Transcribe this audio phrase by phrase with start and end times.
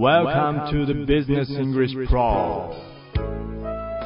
[0.00, 2.72] Welcome to the Business English Pro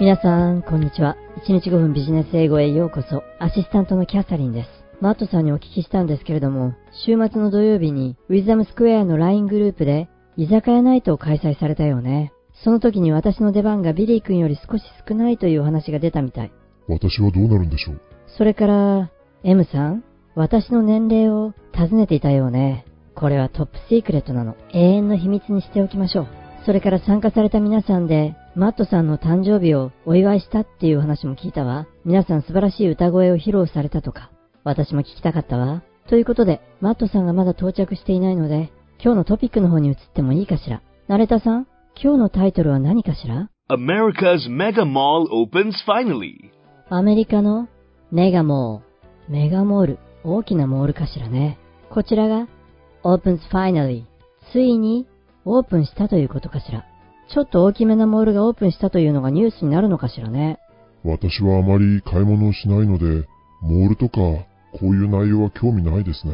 [0.00, 1.16] 皆さん、こんにちは。
[1.46, 3.22] 1日5分ビジネス英語へようこそ。
[3.38, 4.68] アシスタントのキャサリンです。
[5.00, 6.74] マットさんにお聞きしたんですけれども、
[7.06, 12.32] 週末の土曜日にウィズダムスクエアの LINE グループで居酒屋ナイトを開催されたよね。
[12.64, 16.52] その時に私の出番がビリー君より少し少ないというお話が出たみたい。
[16.88, 18.00] 私はどうなるんでしょう？
[18.36, 19.12] それから、
[19.44, 20.02] M さん、
[20.34, 22.84] 私の年齢を尋ねていたようね。
[23.14, 24.56] これはトップシークレットなの。
[24.72, 26.26] 永遠の秘密にしておきましょう。
[26.66, 31.86] それから参加された皆さんで、マットさんの誕生日をお祝いしたっていう話も聞いたわ。
[32.04, 34.30] 皆さん素晴らしい歌声を披露されたとか。
[34.64, 35.82] 私も聞きたかったわ。
[36.08, 38.72] ということで、マットさんがまだ到着していないので、
[39.02, 40.82] 今日のトピックの方に移ってもいいかしら。
[41.08, 41.66] ナレタさん、
[42.02, 46.32] 今日のタイトルは何かしら？America's mega mall opens finally.
[46.88, 47.68] アメリカの
[48.10, 49.32] メガモール。
[49.32, 49.98] メガモール。
[50.24, 51.58] 大きなモールかしらね。
[51.90, 52.48] こちらが
[53.04, 54.04] opens finally。
[54.52, 55.06] ついに
[55.44, 56.84] オープンしたということかしら。
[57.32, 60.58] ちょっと大きめなモールがオープンしたというのがニュースになるのかしらね。
[61.04, 63.26] 私はあまり買い物をしないので、
[63.60, 64.20] モールとか、
[64.78, 66.32] こういう内容は興味ないですね。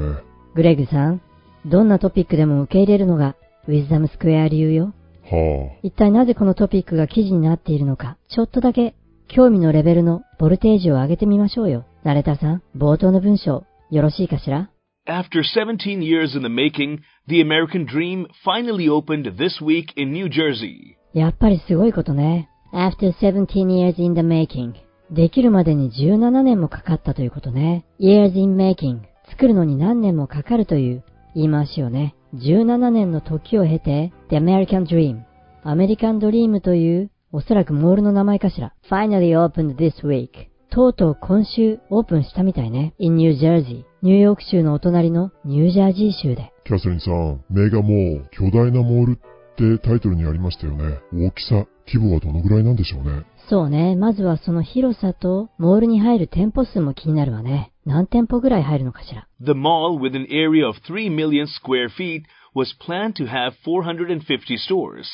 [0.54, 1.20] グレッグさん、
[1.66, 3.36] どんなトピックでも受け入れるのが
[3.68, 4.94] ウィズダムスクエア流よ。
[5.24, 8.94] は一体なぜこのトピックが記事になっているのか、ちょっとだけ
[9.28, 11.84] 興味のレベルのボルテージを上げてみましょうよ。
[12.02, 14.70] ナレタさん、冒頭の文章、よろしいかしら？
[15.10, 20.96] After 17 years in the making, the American dream finally opened this week in New Jersey.
[21.12, 22.48] やっぱりすごいことね。
[22.72, 24.74] After 17 years in the making.
[25.10, 27.86] できるまでに17年もかかったということね。
[27.98, 29.00] years in making.
[29.30, 32.14] 作るのに何年もかかるという言い回しをね。
[32.36, 35.22] 17年の時を経て、The American Dream。
[35.64, 38.74] アメリカンドリームという、おそらくモールの名前かしら。
[38.88, 40.49] finally opened this week.
[40.70, 42.94] とうとう今週オープンしたみたいね。
[42.98, 43.84] in New Jersey。
[44.02, 46.42] ニューヨーク州のお隣のニュージャージー州で。
[46.42, 46.50] あ。
[46.64, 51.00] キャサリンさん、メガモール、巨大なモールってタイトルにありましたよね。
[51.12, 53.24] 大きさ、規模はどのぐらいなんでしょうね。
[53.48, 53.96] そうね。
[53.96, 57.72] まずはその広さと、モールに入る店舗数も気になるわね。
[57.84, 59.26] 何店舗ぐらい入るのかしら。
[59.40, 62.22] The mall, with an area of 3 million square feet,
[62.54, 65.06] was planned to have 450 stores,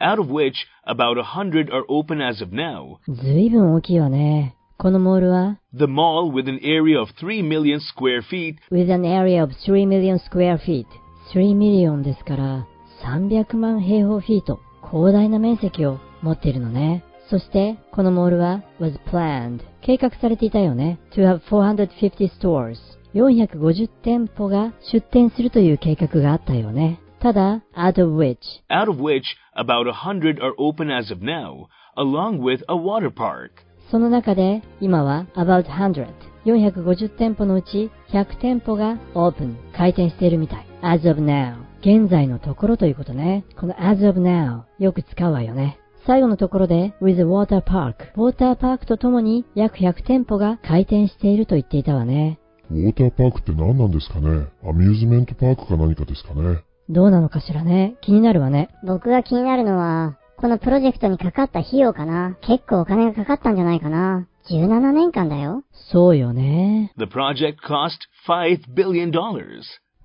[0.00, 0.54] out of which
[0.86, 2.98] about 100 are open as of now.
[3.08, 4.54] ずいぶん大きいわね。
[4.80, 10.18] このモールは、The mall, with an area of 3 million square feet, with an area of 3 million
[10.18, 10.86] square feet。
[11.34, 12.66] 3 million ですから、
[13.04, 14.58] 300万平方フィート。
[14.90, 17.04] 広大な面積を持っているのね。
[17.28, 19.60] そして、このモールは was planned。
[19.82, 20.98] 計画されていたよね。
[21.14, 22.78] to have 450 stores。
[23.12, 27.00] 450店舗が出店するという計画があったよね。
[27.20, 28.38] ただ、out of which
[28.70, 29.24] out of which
[29.54, 31.66] about 100 are open as of now,
[31.98, 33.69] along with a water park.
[33.90, 36.06] その中で、今は about 100。
[36.46, 40.66] 450店舗のうち100店舗が open、開店しているみたい。
[40.80, 41.56] as of now。
[41.80, 43.44] 現在のところということね。
[43.58, 45.78] この as of now、よく使うわよね。
[46.06, 47.94] 最後のところで with a water park。
[48.16, 52.38] ウォーターパークとともに約100店舗が開店していると言っていたわね。
[52.70, 54.46] ウォーターパークって何なんですかね？
[54.64, 56.60] アミューズメントパークか何かですかね？
[56.88, 57.96] どうなのかしらね。
[58.00, 58.68] 気になるわね。
[58.86, 62.38] 僕が気になるのは、このプロジェクトにかかった費用かな。
[62.40, 64.26] 結構お金がかかったんじゃないかな。
[64.50, 65.64] 17年間だよ。
[65.92, 66.94] そうよね。
[66.96, 69.12] The project cost $5 billion.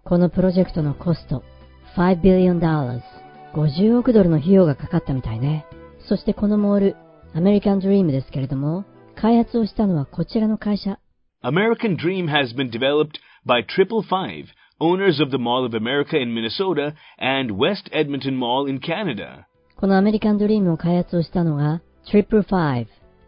[0.03, 1.41] このプロジェクトのコスト、
[1.95, 3.00] 5 billion dollars。
[3.53, 5.66] 50億ドルの費用がかかったみたいね。
[6.09, 6.95] そしてこのモール、
[7.34, 8.84] アメリカンドリームですけれども、
[9.16, 11.00] 開発をしたのはこちらの会社。
[11.45, 14.47] American Dream has been developed by Triple Five,
[14.81, 19.45] owners of the Mall of America in Minnesota and West Edmonton Mall in Canada.
[19.85, 21.79] このアメリカンドリームを開発をしたのが、
[22.12, 22.88] Triple Five。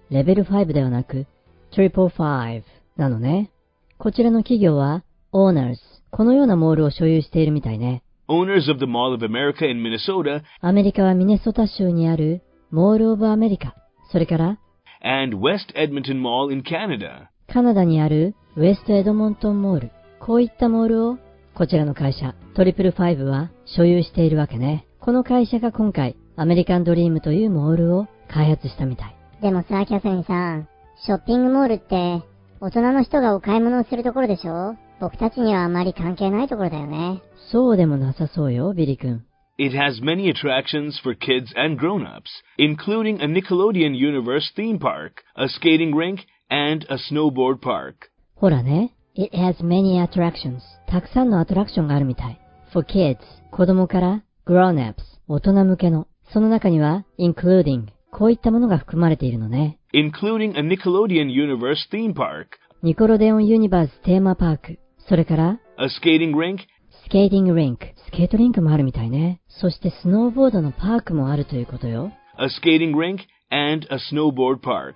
[0.10, 1.28] レベル5ではなく、
[1.72, 2.64] Triple Five
[2.96, 3.52] なのね。
[4.00, 5.76] こちらの企業は、Owners。
[6.10, 8.02] このようなモールを所有しているみたいね。
[8.28, 12.42] Owners of the Mall of America in Minnesota アメリカはミネソタ州にある、
[12.72, 13.76] モール・オブ・アメリカ。
[14.12, 14.58] それから、
[15.04, 17.28] and West Edmonton Mall in Canada.
[17.54, 19.92] カナダにあるウエストエドモントンモール。
[20.20, 21.20] こういったモールを、
[21.54, 24.88] こちらの会社、トリプルファイブは所有しているわけね。
[25.00, 29.16] この会社が今回、アメリカンドリームというモールを開発したみたい。
[29.42, 30.68] でもさ、キャサリンさん、
[31.04, 32.24] ショッピングモールって、
[32.62, 37.24] 大人の人がお買い物をするところでしょ僕たちにはあまり関係ないところだよね。
[37.52, 39.26] そうでもなさそうよ、ビリ君。
[39.60, 42.22] It has many attractions for kids and grown-ups,
[42.60, 46.20] including a Nickelodeon Universe theme park, a skating rink,
[46.52, 48.12] and a snowboard park.
[48.36, 50.60] ほらね、It has many attractions.
[50.88, 52.40] たくさんのアトラクションがあるみたい。
[52.72, 53.18] For kids,
[53.52, 54.94] 子供から grown-ups,
[55.28, 56.06] 大人向けの。
[56.34, 59.80] その中には including, こういったものが含まれているのね。
[59.94, 64.80] including a Nickelodeon Universe theme park, ニコロデオンユニバーステーマパーク。
[65.10, 66.60] それから、a skating rink,
[67.08, 67.86] skating rink。
[68.06, 69.40] スケートリンクもあるみたいね。
[69.48, 72.12] そしてスノーボードのパークもあるということよ。
[72.38, 73.20] a skating rink,
[73.50, 74.96] and a snowboard park.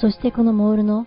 [0.00, 1.06] そしてこのモールの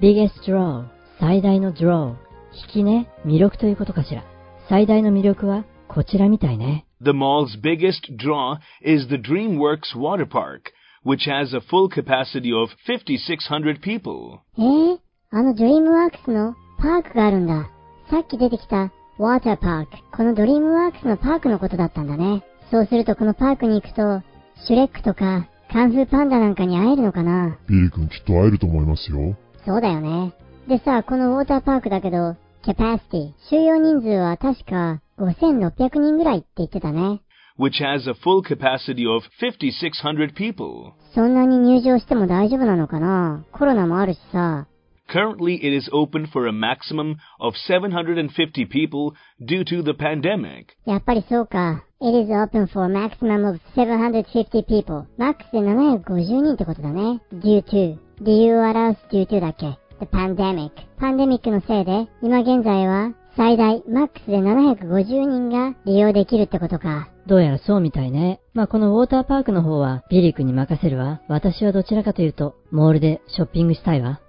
[0.00, 0.86] biggest draw、
[1.20, 2.16] 最大の draw、
[2.52, 4.24] 引きね、魅力ということかしら。
[4.68, 6.86] 最大の魅力はこちらみたいね。
[7.02, 10.70] The mall's biggest draw is the DreamWorks water park,
[11.02, 14.40] which has a full capacity of 5,600 people.
[14.58, 14.98] えー、
[15.30, 17.70] あのドリームワークスのパークがあるんだ。
[18.10, 19.92] さっき出てきた water park。
[20.14, 22.42] このドリームワークスのパークのことだったんだね。
[22.70, 24.22] そうするとこのパークに行くと、
[24.66, 29.36] シュレックとかカンフーパンダなんかに会えるのかなビリー君きっと会えると思いますよ。
[29.64, 30.34] そうだよね。
[30.68, 37.20] でさ、このウォーターパークだけど、キャパシティ、収容人数は確か5600人ぐらいって言ってたね。
[37.58, 40.94] which has a full capacity of 5,600 people.
[41.14, 44.66] そんなに入場しても大丈夫なのかなコロナもあるしさ。
[45.12, 50.66] Currently, it is open for a maximum of 750 people due to the pandemic.
[50.86, 51.84] やっぱりそうか。
[52.00, 55.04] It is open for a maximum of 750 people.
[55.18, 57.20] マックスで750人ってことだね。
[57.34, 57.98] due to.
[58.20, 60.70] 理由を表す due to だっけ ?the pandemic.
[60.98, 67.08] パンデミックのせいで、今現在は最大マックスで750人が利用できるってことか。
[67.26, 68.40] どうやらそうみたいね。
[68.54, 71.20] まあこのウォーターパークの方はビリー君に任せるわ。
[71.28, 74.20] 私はどちらかというと、モールでショッピングしたいわ。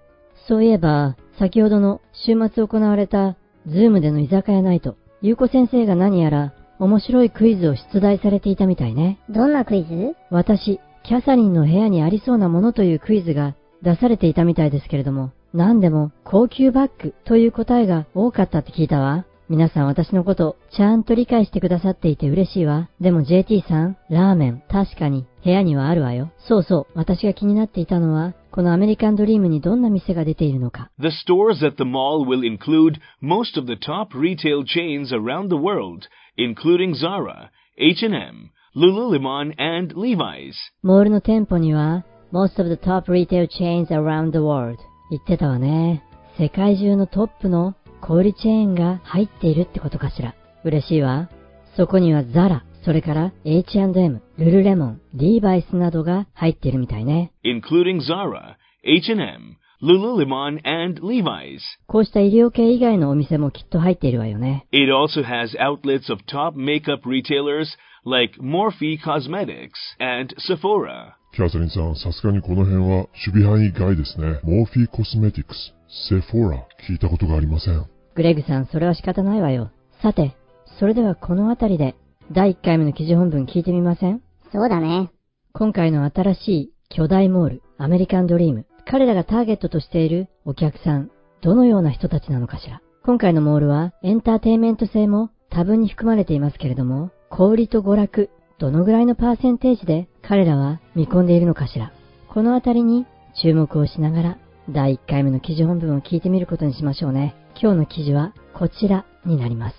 [0.48, 3.38] そういえば、先ほどの週末行われた、
[3.68, 9.20] ズームでの居酒屋ナイト、ゆうこ先生が何やら面白いクイズを出題されていたみたいね。
[9.30, 10.16] どんなクイズ？
[10.30, 19.26] 私、キャサリンの部屋にありそうなものというクイズが出されていたみたいですけれども、何でも高級バッグという答えが多かったって聞いたわ。
[19.50, 22.90] 皆さん私のことちゃんと理解してくださっていて嬉しいわ。
[23.02, 26.32] でも JT さん、ラーメン確かに部屋にはあるわよ。
[26.48, 30.90] そうそう、私が気になっていたのは、このアメリカンドリームにどんな店が出ているのか。
[31.02, 36.04] The stores at the mall will include most of the top retail chains around the world,
[36.38, 40.54] including Zara, H&M, Lululemon, and Levi's.
[40.82, 44.78] モールの店舗には、most of the top retail chains around the world
[45.12, 46.04] 言ってたわね。
[46.40, 50.36] 世界中のトップの小売チェーンが入っているってことかしら。
[50.64, 51.30] 嬉しいわ。
[51.76, 57.34] そこにはザラ、それから H&M、ルルレモン、リーバイスなどが入っているみたいね。
[57.44, 58.56] including Zara,
[58.86, 61.60] H&M, Lululemon, and Levi's.
[61.88, 64.66] こうした医療系以外のお店もきっと入っているわよね。
[64.72, 67.68] It also has outlets of top makeup retailers
[68.06, 71.18] like Morphe Cosmetics and Sephora.
[71.34, 74.42] キャサリンさん、さすがにこの辺は守備範囲外ですね。
[74.44, 75.74] モーフィーコスメティクス、
[76.10, 77.86] セフォーラ、聞いたことがありません。
[78.16, 79.72] グレッグさん、それは仕方ないわよ。
[80.02, 80.36] さて、
[80.78, 81.96] それではこのあたりで、
[82.34, 84.22] 第1回目の記事本文聞いてみません？
[84.52, 85.10] そうだね。
[85.54, 88.66] 今回の新しい巨大モール、アメリカンドリーム。
[88.86, 91.12] 彼らがターゲットとしているお客さん、
[91.42, 92.82] どのような人たちなのかしら？
[93.06, 98.30] 今回のモールはエンターテインメント性も多分に含まれていますけれども、小売と娯楽、
[98.62, 101.92] どのぐらいのパーセンテージで彼らは見込んでいるのかしら。
[102.30, 103.08] このあたりに
[103.42, 104.38] 注目をしながら、
[104.70, 107.36] 第1回目の記事本文を聞いてみることにしましょうね。
[107.60, 109.76] 今日の記事はこちらになります。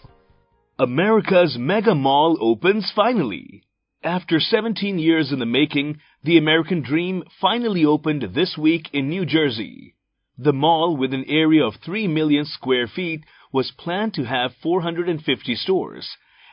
[0.80, 3.62] America's mega mall opens finally.
[4.02, 9.24] After 17 years in the making, the American Dream finally opened this week in New
[9.24, 9.94] Jersey.
[10.36, 15.54] The mall, with an area of 3 million square feet, was planned to have 450
[15.54, 16.08] stores,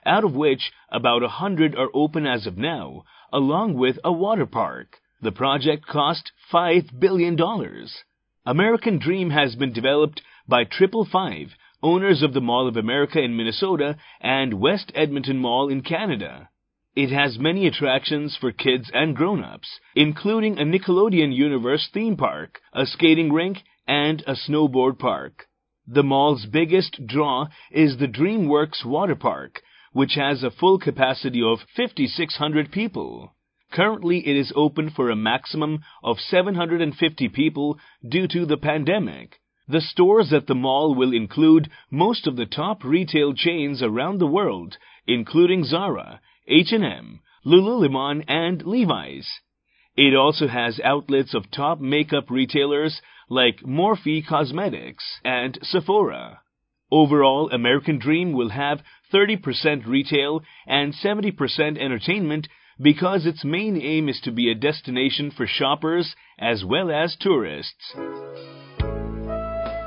[0.05, 4.97] out of which about 100 are open as of now, along with a water park.
[5.21, 7.37] The project cost $5 billion.
[8.45, 11.49] American Dream has been developed by Triple Five,
[11.83, 16.49] owners of the Mall of America in Minnesota and West Edmonton Mall in Canada.
[16.95, 22.85] It has many attractions for kids and grown-ups, including a Nickelodeon Universe theme park, a
[22.85, 25.47] skating rink, and a snowboard park.
[25.87, 29.61] The mall's biggest draw is the DreamWorks water park,
[29.93, 33.35] which has a full capacity of 5,600 people.
[33.71, 39.39] Currently, it is open for a maximum of 750 people due to the pandemic.
[39.67, 44.27] The stores at the mall will include most of the top retail chains around the
[44.27, 49.27] world, including Zara, H&M, Lululemon, and Levi's.
[49.95, 56.41] It also has outlets of top makeup retailers like Morphe Cosmetics and Sephora.
[56.90, 58.80] Overall, American Dream will have
[59.12, 62.46] 30% retail and 70% entertainment
[62.80, 67.96] because its main aim is to be a destination for shoppers as well as tourists.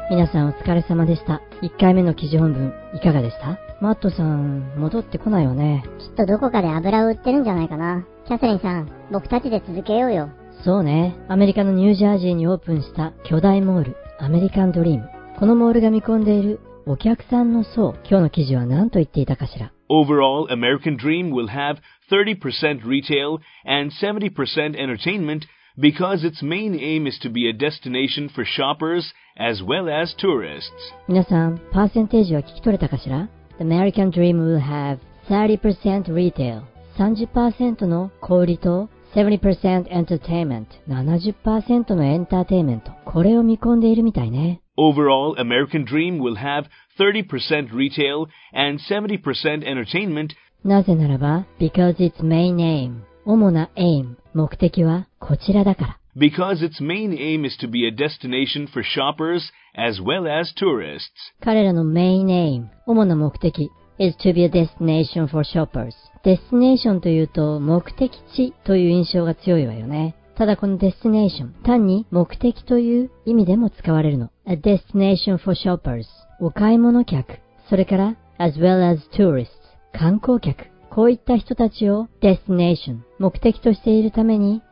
[0.10, 1.41] 皆さんお疲れ様でした。
[1.62, 5.84] 1回目の記事本文いかがでしたマットさん、戻ってこないわね。
[6.00, 8.06] きっとどこかで油を売ってるんじゃないかな。
[8.25, 10.29] キャサリンさん、僕たちで続けようよ。
[10.63, 11.15] そうね。
[11.27, 15.10] アメリカのニュージャージーにオープンした巨大モール、アメリカンドリーム。
[15.39, 19.72] このモールが見込んでいる お客さんの層、今日の記事は何と言っていたかしら。
[19.89, 21.77] Overall, American Dream will have
[22.12, 25.46] 30% retail and 70% entertainment
[25.77, 30.72] because its main aim is to be a destination for shoppers as well as tourists.
[31.08, 33.29] 皆さん、パーセンテージは聞き取れたかしら
[33.60, 36.63] ?The American Dream will have 30% retail
[36.98, 44.61] 30%の小売りと70% entertainment 70%のエンターテイメントこれを見込んでいるみたいね。
[44.77, 46.65] Overall, American Dream will have
[47.00, 50.29] 30% retail and 70% entertainment
[50.63, 56.00] なぜならば、because its main aim 主な aim 目的はこちらだから。
[56.15, 61.01] because its main aim is to be a destination for shoppers as well as tourists.
[61.41, 65.91] 彼らの main aim 主な目的 is to be a destination for shoppers
[66.24, 70.15] デスティネーションというと目的地という印象が強いわよね。
[70.38, 74.29] ただこのデスティネーション、単に目的という意味でも使われるの。
[74.46, 76.04] A destination for shoppers.
[76.40, 79.49] お買い物客、それから as well as tourists.
[79.92, 82.99] 観光客、こういった人たちを destination.
[83.18, 84.62] 目的としているために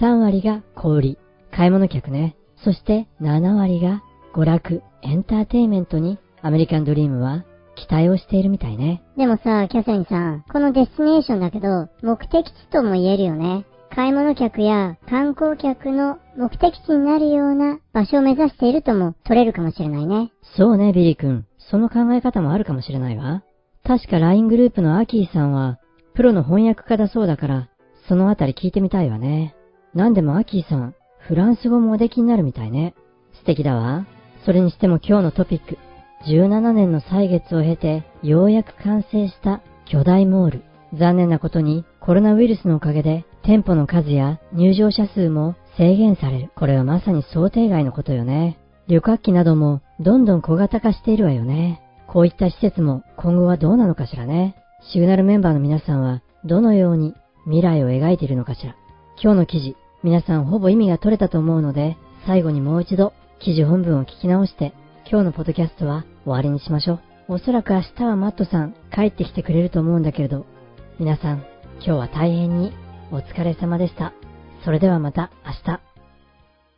[0.00, 1.18] 3割が小売、
[1.50, 2.36] 買い物客ね。
[2.64, 4.02] そして7割が
[4.34, 7.44] 娯楽、エンターテイメントにアメリカンドリームは
[7.76, 9.02] 期待をしているみたいね。
[9.16, 13.64] でもさ、キャサリンさん、この destination だけど、目的地とも言えるよね。
[13.90, 20.32] 買い物客や観光客の目的地になるような場所を目指しているとも取れるかもしれないね。
[20.56, 21.46] そうね、ビリー君。
[21.70, 23.42] その考え方もあるかもしれないわ。
[23.84, 25.78] 確か LINE グループのアキーさんは、
[26.14, 27.68] プロの翻訳家だそうだから、
[28.08, 29.54] そのあたり聞いてみたいわね。
[29.94, 32.94] なんでもアキーさん、フランス語もおできになるみたいね。
[33.32, 34.06] 素敵だわ。
[34.44, 35.78] それにしても今日のトピック。
[36.28, 40.62] 17年の歳月を経て、ようやく完成した巨大モール。
[40.94, 46.50] 残念なことに、コロナウイルスのおかげで、店舗の数や入場者数も制限される。
[46.54, 48.60] これはまさに想定外のことよね。
[48.86, 51.82] 旅客機などもどんどん小型化しているわよね。
[52.06, 54.54] こういった施設も今後はどうなのかしらね。
[54.92, 58.76] シグナルメンバーの皆さんはどのように未来を描いているのかしら。
[59.20, 64.74] 今日の記事、皆さんほぼ意味が取れたと思うので、最後にもう一度記事本文を聞き直して、
[65.10, 67.00] 今日のポッドキャストは終わりにしましょう。
[67.34, 70.46] おそらく明日はマットさん帰ってきてくれると思うんだけれど、
[71.00, 71.44] 皆さん
[71.75, 72.73] 今日は大変に
[73.11, 74.13] お疲れ様でした。
[74.63, 75.81] それではまた明日。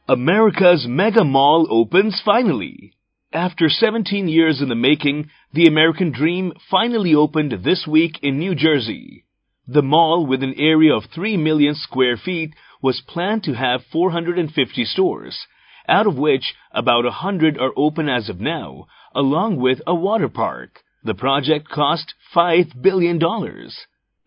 [0.08, 2.94] America's mega mall opens finally.
[3.34, 8.54] After 17 years in the making, the American Dream finally opened this week in New
[8.54, 9.26] Jersey.
[9.68, 14.86] The mall, with an area of 3 million square feet, was planned to have 450
[14.86, 15.48] stores,
[15.88, 20.82] out of which about 100 are open as of now, along with a water park.
[21.04, 23.20] The project cost $5 billion.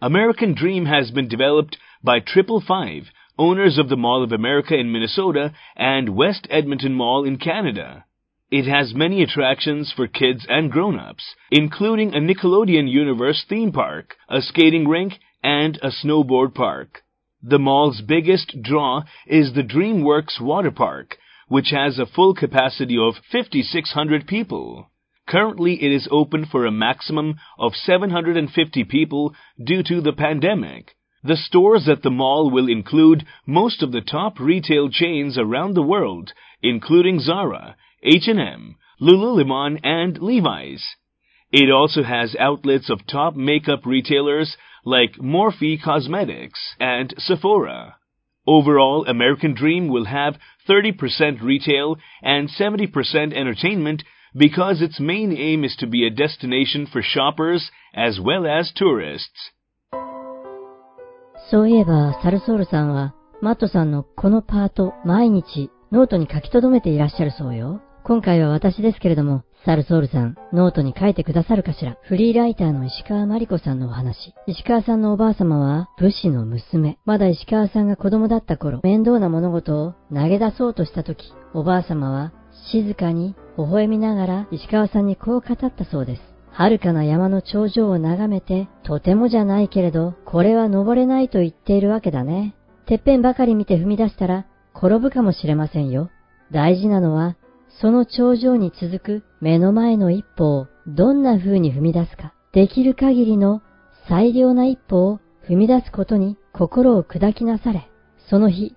[0.03, 4.91] American Dream has been developed by Triple Five, owners of the Mall of America in
[4.91, 8.05] Minnesota and West Edmonton Mall in Canada.
[8.49, 14.41] It has many attractions for kids and grown-ups, including a Nickelodeon Universe theme park, a
[14.41, 17.03] skating rink, and a snowboard park.
[17.43, 23.21] The mall's biggest draw is the DreamWorks Water Park, which has a full capacity of
[23.31, 24.90] 5,600 people.
[25.31, 29.33] Currently, it is open for a maximum of 750 people
[29.63, 30.93] due to the pandemic.
[31.23, 35.83] The stores at the mall will include most of the top retail chains around the
[35.83, 40.83] world, including Zara, H&M, Lululemon, and Levi's.
[41.49, 47.95] It also has outlets of top makeup retailers like Morphe Cosmetics and Sephora.
[48.45, 54.03] Overall, American Dream will have 30% retail and 70% entertainment
[54.35, 59.53] because its main aim is to be a destination for shoppers as well as tourists.
[61.49, 67.81] そういえば、サルソールさんは、マットさんのこのパート、毎日、ノートに書き留めていらっしゃるそうよ。
[68.03, 71.97] 今回は私ですけれども、サルソールさん、ノートに書いてくださるかしら。
[72.03, 74.33] フリーライターの石川真理子さんのお話。
[74.47, 76.97] 石川さんのおばあ様は、武士の娘。
[77.05, 82.31] まだ石川さんが子供だった頃、面倒な物事を投げ出そうとした時、おばあ様は、
[82.71, 86.21] 静かに、微笑みながら石川さんにこう語ったそうです。
[86.51, 92.55] 遥かな山の頂上を眺めて、とてもじゃないけれど、これは登れないと言っているわけだね。
[92.85, 96.09] てっぺんばかり見て踏み出したら、転ぶかもしれませんよ。
[96.51, 97.37] 大事なのは、
[97.79, 102.33] その頂上に続く目の前の一歩をどんな風に踏み出すか。
[102.51, 103.61] できる限りの
[104.09, 107.89] 最良な一歩を踏み出すことに心を砕きなされ。
[108.29, 108.75] その日、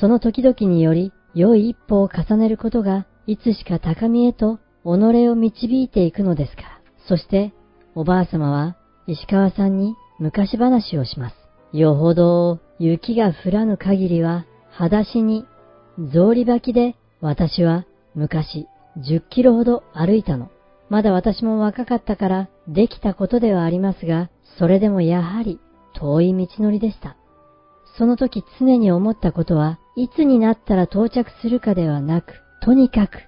[0.00, 4.88] その時々により良い一歩を重ねることがいつしか高みへと己
[5.28, 6.68] を導いていくのですから。
[7.06, 7.52] そして、
[7.94, 11.36] おばあ様は石川さんに昔話をします。
[11.72, 15.46] よほど雪が降らぬ限りは、裸足に
[16.10, 18.66] 草履履きで私は昔
[18.98, 20.50] 10キロほど歩いたの。
[20.88, 25.60] まだ私も若かったからできたことではありますが、それでもやはり
[25.94, 27.16] 遠い道のりでした。
[27.96, 32.32] その時常に思ったことは、いつになったら到着するかではなく、
[32.62, 33.18] とにかく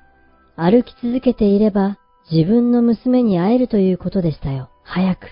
[0.56, 1.98] 歩き続けていれば
[2.30, 4.70] 自分の娘に会えるということでしたよ。
[4.84, 5.26] 早く、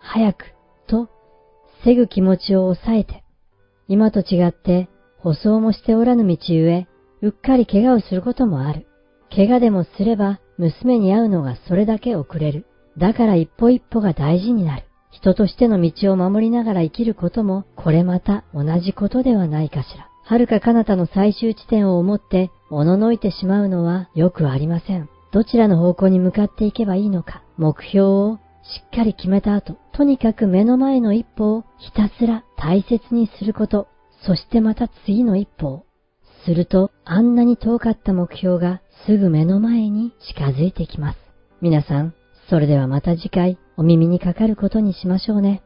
[0.00, 0.54] 早く、
[0.86, 1.08] と、
[1.84, 3.24] せぐ気持ちを抑えて。
[3.88, 6.86] 今と違って、舗装もしておらぬ道ゆ、
[7.22, 8.86] うっかり怪我をすることもある。
[9.34, 12.66] 怪我でもすれば、娘に会うのがそれだけ遅れる。
[12.98, 14.84] だから一歩一歩が大事になる。
[15.10, 20.09] 人としての道を守りながら生きることも、これまた同じことではないかしら。
[20.30, 25.08] 遥か彼方の最終地点を思って、おののいてしまうのはよくありません。
[25.32, 33.88] どちらの方向に向かっていけばいいのか、目標をしっかり決めた後、とにかく目の前の一歩をひたすら大切にすること、
[34.24, 35.84] そしてまた次の一歩を。
[36.44, 41.18] すると、あんなに遠かった目標がすぐ目の前に近づいてきます。
[41.60, 42.14] 皆さん、
[42.48, 45.62] それではまた次回お耳にかかることにしましょうね。